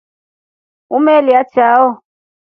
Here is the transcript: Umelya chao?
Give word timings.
Umelya 0.95 1.39
chao? 1.53 1.87